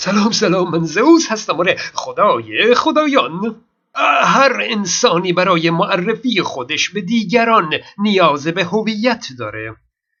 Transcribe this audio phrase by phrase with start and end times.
[0.00, 1.58] سلام سلام من زئوس هستم.
[1.60, 3.56] آره خدای خدایان.
[4.22, 9.76] هر انسانی برای معرفی خودش به دیگران نیاز به هویت داره.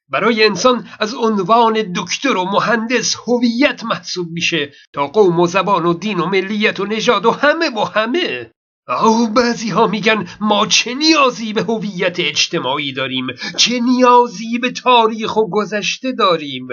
[0.08, 5.94] برای انسان از عنوان دکتر و مهندس هویت محسوب میشه تا قوم و زبان و
[5.94, 8.50] دین و ملیت و نژاد و همه و همه.
[8.88, 13.26] او بعضی ها میگن ما چه نیازی به هویت اجتماعی داریم؟
[13.56, 16.68] چه نیازی به تاریخ و گذشته داریم؟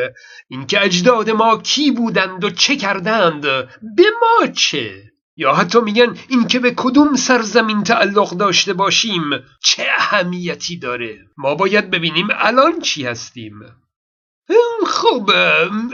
[0.47, 6.59] اینکه اجداد ما کی بودند و چه کردند؟ به ما چه؟ یا حتی میگن اینکه
[6.59, 9.23] به کدوم سرزمین تعلق داشته باشیم
[9.63, 13.53] چه اهمیتی داره؟ ما باید ببینیم الان چی هستیم.
[14.87, 15.31] خب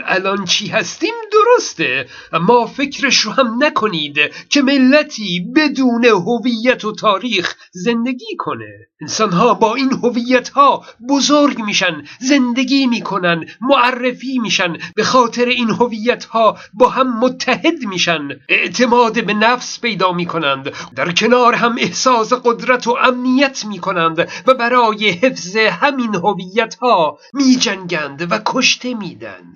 [0.06, 2.06] الان چی هستیم؟ درسته.
[2.32, 8.88] اما فکرش رو هم نکنید که ملتی بدون هویت و تاریخ زندگی کنه.
[9.00, 16.24] انسانها با این هویت ها بزرگ میشن زندگی می‌کنن معرفی میشن به خاطر این هویت
[16.24, 22.86] ها با هم متحد میشن اعتماد به نفس پیدا می‌کنند در کنار هم احساس قدرت
[22.86, 29.54] و امنیت می‌کنند و برای حفظ همین هویت ها میجنگند و کشته میدن.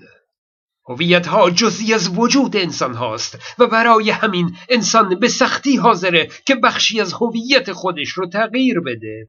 [0.88, 6.54] هویت ها جزی از وجود انسان هاست و برای همین انسان به سختی حاضره که
[6.54, 9.28] بخشی از هویت خودش رو تغییر بده.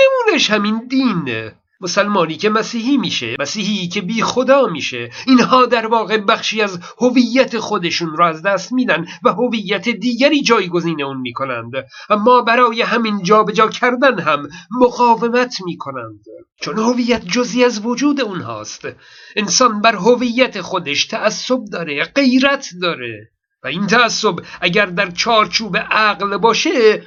[0.00, 6.18] نمونش همین دین مسلمانی که مسیحی میشه مسیحی که بی خدا میشه اینها در واقع
[6.18, 11.72] بخشی از هویت خودشون را از دست میدن و هویت دیگری جایگزین اون می‌کنند.
[12.10, 16.20] اما برای همین جابجا کردن هم مقاومت می‌کنند.
[16.60, 18.88] چون هویت جزی از وجود اونهاست.
[19.36, 23.30] انسان بر هویت خودش تعصب داره غیرت داره.
[23.62, 27.02] و این تعصب اگر در چارچوب عقل باشه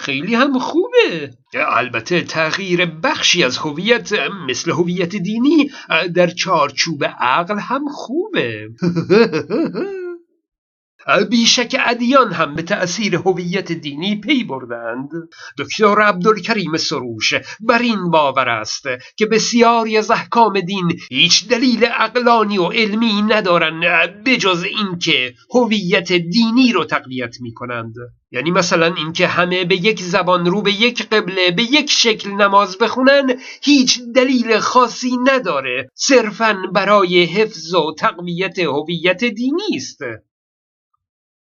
[0.00, 1.30] خیلی هم خوبه.
[1.54, 4.12] البته تغییر بخشی از هویت
[4.48, 5.70] مثل هویت دینی
[6.14, 8.68] در چارچوب عقل هم خوبه.
[11.30, 15.08] بیشک ادیان هم به تأثیر هویت دینی پی بردند.
[15.58, 18.84] دکتر عبدالکریم سروش بر این باور است
[19.16, 26.72] که بسیاری از احکام دین هیچ دلیل اقلانی و علمی ندارند بجز اینکه هویت دینی
[26.72, 27.94] رو تقویت می کنند
[28.34, 32.78] یعنی مثلا اینکه همه به یک زبان رو به یک قبله به یک شکل نماز
[32.78, 35.88] بخونن هیچ دلیل خاصی نداره.
[35.94, 39.98] صرفا برای حفظ و تقویت هویت دینی است.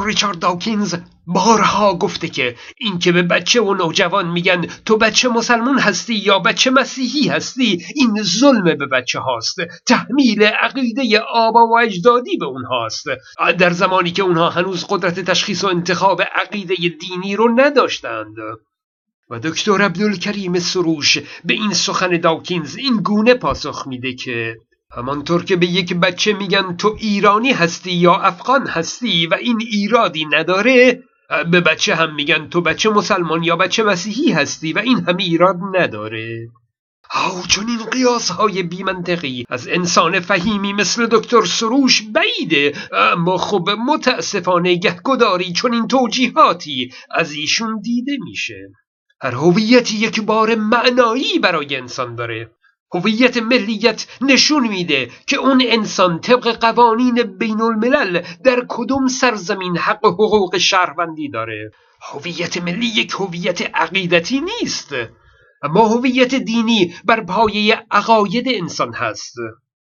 [0.01, 0.95] ریچارد داکینز
[1.27, 6.71] بارها گفته که اینکه به بچه و نوجوان میگن تو بچه مسلمون هستی یا بچه
[6.71, 9.55] مسیحی هستی این ظلم به بچه هاست
[9.87, 13.05] تحمیل عقیده آبا و اجدادی به اونهاست
[13.59, 18.35] در زمانی که اونها هنوز قدرت تشخیص و انتخاب عقیده دینی رو نداشتند.
[19.29, 24.57] و دکتر عبدالکریم سروش به این سخن داکینز این گونه پاسخ میده که
[24.97, 30.25] همانطور که به یک بچه میگن تو ایرانی هستی یا افغان هستی و این ایرادی
[30.25, 31.03] نداره
[31.51, 35.55] به بچه هم میگن تو بچه مسلمان یا بچه مسیحی هستی و این هم ایراد
[35.73, 36.47] نداره.
[37.15, 43.69] او چون این قیاس های بیمنطقی از انسان فهیمی مثل دکتر سروش بعیده اما خب
[43.87, 48.69] متاسفانه گهگداری چون این توجیهاتی از ایشون دیده میشه.
[49.21, 52.51] هر هویتی یک بار معنایی برای انسان داره.
[52.93, 60.05] هویت ملیت نشون میده که اون انسان طبق قوانین بین الملل در کدوم سرزمین حق
[60.05, 61.71] حقوق شهروندی داره.
[62.01, 64.93] هویت ملی یک هویت عقیدتی نیست
[65.63, 69.35] اما هویت دینی بر پایه عقاید انسان هست.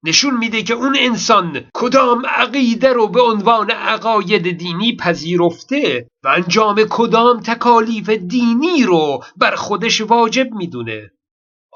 [0.03, 6.85] نشون میده که اون انسان کدام عقیده رو به عنوان عقاید دینی پذیرفته و انجام
[6.91, 11.11] کدام تکالیف دینی رو بر خودش واجب می‌دونه.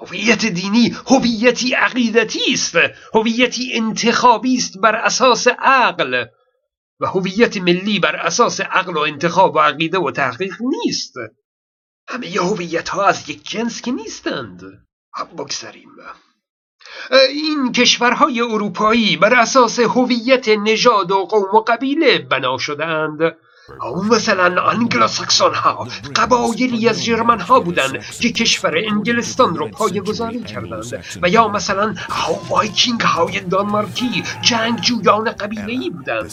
[0.02, 2.76] هویت دینی هویتی عقیدتی است.
[3.14, 6.24] هویتی انتخابی است بر اساس عقل.
[7.00, 11.14] و هویت ملی بر اساس عقل و انتخاب و عقیده و تحقیق نیست.
[12.08, 14.62] همه هویت ها از یک جنس که نیستند.
[15.38, 15.88] بگذاریم
[17.30, 23.36] این کشورهای اروپایی بر اساس هویت نژاد و قوم و قبیله بنا شدند
[23.80, 30.42] او مثلا انگلوساکسون ها قبایلی از جرمن ها بودند که کشور انگلستان رو پای گذاری
[30.42, 31.04] کردند.
[31.22, 31.94] و یا مثلا
[32.48, 36.32] وایکینگ های دانمارکی جنگ جویان قبیله ای بودند.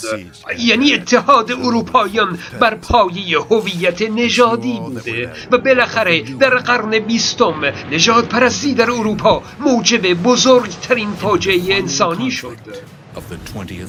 [0.58, 5.34] یعنی اتحاد اروپاییان بر پایه هویت نژادی بوده.
[5.52, 12.99] و بالاخره در قرن بیستم نژاد پرستی در اروپا موجب بزرگترین فاجعه انسانی شد.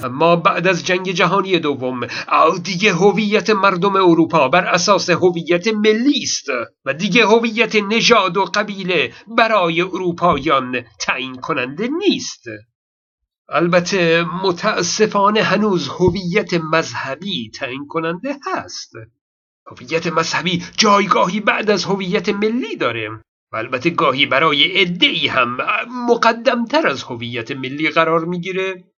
[0.05, 2.07] اما بعد از جنگ جهانی دوم
[2.63, 6.49] دیگه هویت مردم اروپا بر اساس هویت ملی است
[6.85, 12.45] و دیگه هویت نژاد و قبیله برای اروپایان تعیین کننده نیست.
[13.49, 18.93] البته متاسفانه هنوز هویت مذهبی تعیین کننده هست.
[19.67, 23.11] هویت مذهبی جایگاهی بعد از هویت ملی داره
[23.53, 24.63] و البته گاهی برای
[25.01, 25.59] ای هم
[26.09, 28.90] مقدمتر از هویت ملی قرار می‌گیره.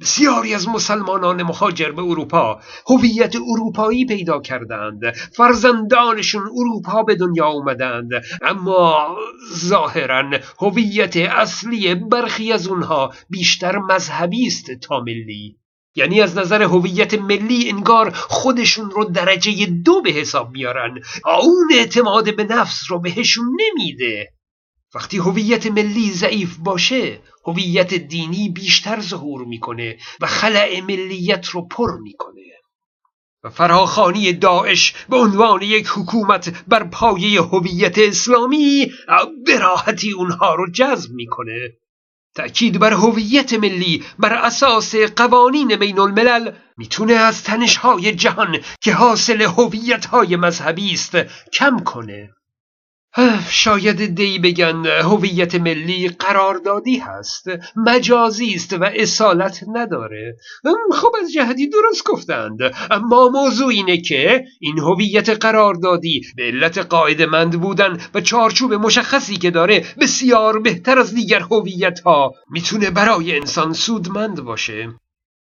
[0.00, 5.00] بسیاری از مسلمانان مهاجر به اروپا هویت اروپایی پیدا کردند.
[5.36, 8.10] فرزندانشون اروپا به دنیا اومدند.
[8.42, 9.16] اما
[9.54, 10.30] ظاهرا
[10.60, 15.56] هویت اصلی برخی از اونها بیشتر مذهبی است تا ملی.
[15.94, 20.98] یعنی از نظر هویت ملی انگار خودشون رو درجه دو به حساب میارن.
[21.42, 24.32] اون اعتماد به نفس رو بهشون نمیده.
[24.94, 31.98] وقتی هویت ملی ضعیف باشه هویت دینی بیشتر ظهور می‌کنه و خلع ملیت رو پر
[31.98, 32.40] می‌کنه.
[33.44, 38.92] و فراخانی داعش به عنوان یک حکومت بر پایه هویت اسلامی
[39.46, 41.72] به راحتی اونها رو جذب می‌کنه.
[42.34, 49.42] تأکید بر هویت ملی بر اساس قوانین بین الملل می‌تونه از تنشهای جهان که حاصل
[49.42, 51.16] هویتهای مذهبی است
[51.52, 52.30] کم کنه.
[53.48, 57.44] شاید دی بگن هویت ملی قراردادی هست
[57.76, 60.36] مجازی است و اصالت نداره.
[60.92, 62.58] خب از جهدی درست گفتند.
[62.90, 69.50] اما موضوع اینه که این هویت قراردادی به علت قاعدمند بودن و چارچوب مشخصی که
[69.50, 74.88] داره بسیار بهتر از دیگر هویت ها می‌تونه برای انسان سودمند باشه.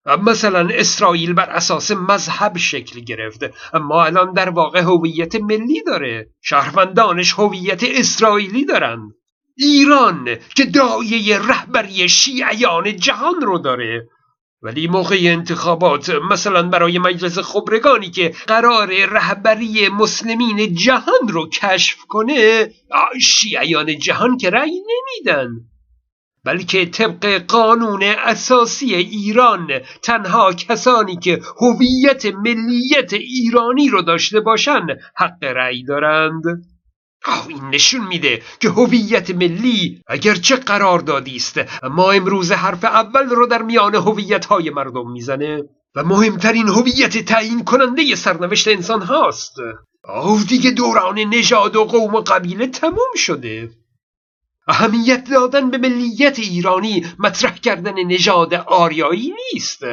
[0.05, 3.39] مثلا اسرائیل بر اساس مذهب شکل گرفت.
[3.73, 6.29] اما الان در واقع هویت ملی داره.
[6.41, 8.99] شهروندانش هویت اسرائیلی دارن.
[9.57, 14.07] ایران که دایه رهبری شیعیان جهان رو داره.
[14.61, 22.69] ولی موقع انتخابات مثلا برای مجلس خبرگانی که قرار رهبری مسلمین جهان رو کشف کنه
[23.21, 25.49] شیعیان جهان که رأی نمیدن.
[26.45, 29.67] بلکه طبق قانون اساسی ایران
[30.03, 36.43] تنها کسانی که هویت ملیت ایرانی رو داشته باشن حق رأی دارند.
[37.49, 43.61] این نشون میده که هویت ملی اگرچه قراردادی است اما امروز حرف اول رو در
[43.61, 45.63] میان هویت های مردم می‌زنه
[45.95, 49.55] و مهمترین هویت تعیین کننده سرنوشت انسان هاست.
[50.03, 53.69] آه دیگه دوران نژاد و قوم و قبیله تموم شده.
[54.67, 59.83] اهمیت دادن به ملیت ایرانی مطرح کردن نژاد آریایی نیست.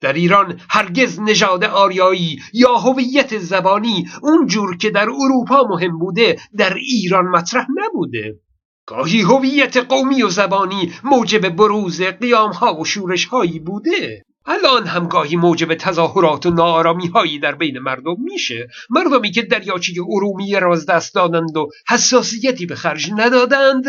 [0.00, 6.74] در ایران هرگز نژاد آریایی یا هویت زبانی اونجور که در اروپا مهم بوده در
[6.74, 8.40] ایران مطرح نبوده.
[8.86, 14.22] گاهی هویت قومی و زبانی موجب بروز قیامها و شورشهایی بوده.
[14.48, 18.68] الان هم گاهی موجب تظاهرات و نارامی هایی در بین مردم میشه.
[18.90, 23.84] مردمی که دریاچه ارومیه را از دست دادند و حساسیتی به خرج ندادند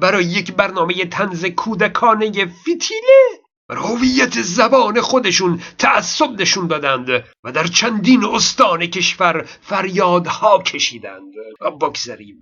[0.00, 8.24] برای یک برنامه تنز کودکانه فتیله هویت زبان خودشون تعصب نشون دادند و در چندین
[8.24, 11.32] استان کشور فریادها کشیدند.
[11.80, 12.40] بگذریم.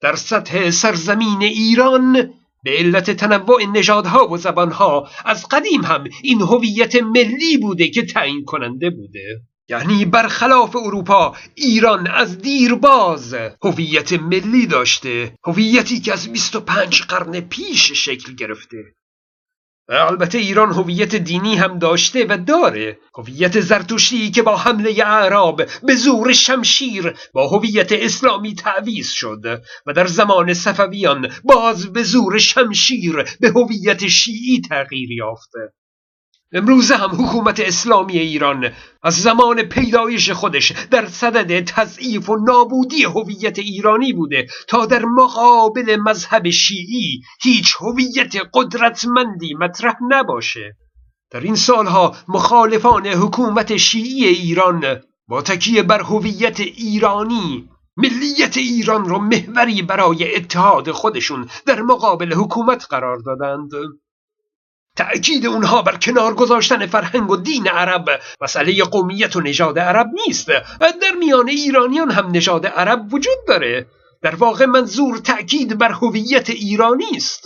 [0.00, 6.96] در سطح سرزمین ایران به علت تنوع نژادها و زبانها از قدیم هم این هویت
[6.96, 9.40] ملی بوده که تعیین کننده بوده.
[9.68, 17.92] یعنی برخلاف اروپا ایران از دیرباز هویت ملی داشته هویتی که از 25 قرن پیش
[17.92, 18.76] شکل گرفته.
[19.90, 22.98] البته ایران هویت دینی هم داشته و داره.
[23.14, 29.92] هویت زرتشتی که با حمله اعراب به زور شمشیر با هویت اسلامی تعویز شد و
[29.92, 35.72] در زمان صفویان باز به زور شمشیر به هویت شیعی تغییر یافته
[36.52, 43.58] امروزه هم حکومت اسلامی ایران از زمان پیدایش خودش در صدد تضعیف و نابودی هویت
[43.58, 50.76] ایرانی بوده تا در مقابل مذهب شیعی هیچ هویت قدرتمندی مطرح نباشه.
[51.30, 59.18] در این سالها مخالفان حکومت شیعی ایران با تکیه بر هویت ایرانی ملیت ایران را
[59.18, 63.70] محوری برای اتحاد خودشون در مقابل حکومت قرار دادند.
[64.98, 68.04] تأکید اونها بر کنار گذاشتن فرهنگ و دین عرب.
[68.40, 70.48] مسئله قومیت و نژاد عرب نیست.
[70.80, 73.86] در میان ایرانیان هم نژاد عرب وجود داره.
[74.22, 77.44] در واقع منظور تأکید بر هویت ایرانی است.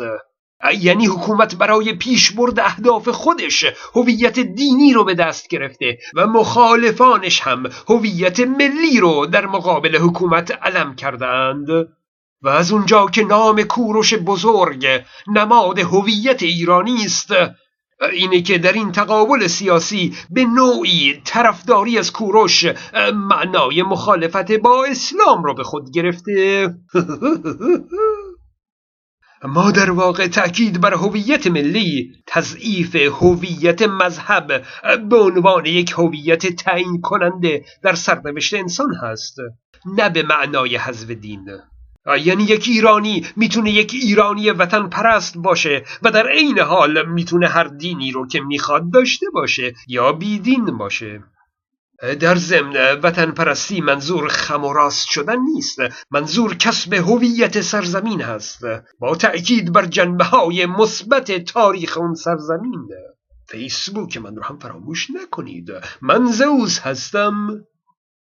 [0.81, 7.63] یعنی حکومت برای پیشبرد اهداف خودش هویت دینی رو به دست گرفته و مخالفانش هم
[7.89, 11.67] هویت ملی رو در مقابل حکومت علم کردند.
[12.43, 14.87] و از اونجا که نام کوروش بزرگ
[15.27, 17.31] نماد هویت ایرانی است
[18.13, 22.67] اینه که در این تقابل سیاسی به نوعی طرفداری از کوروش
[23.15, 26.69] معنای مخالفت با اسلام را به خود گرفته.
[29.45, 34.63] ما در واقع تأکید بر هویت ملی تضعیف هویت مذهب
[35.09, 39.37] به عنوان یک هویت تعیین کننده در سرنوشت انسان هست
[39.97, 41.49] نه به معنای حذف دین.
[42.25, 47.65] یعنی یک ایرانی می‌تونه یک ایرانی وطن پرست باشه و در عین حال می‌تونه هر
[47.65, 51.23] دینی رو که می‌خواد داشته باشه یا بیدین باشه.
[52.21, 55.79] در ضمن وطن پرستی منظور خم و راست شدن نیست.
[56.11, 58.61] منظور کسب هویت سرزمین هست.
[58.99, 62.89] با تأکید بر جنبه های مثبت تاریخ اون سرزمین.
[63.49, 65.71] فیسبوک من رو هم فراموش نکنید.
[66.03, 67.65] من زوز هستم.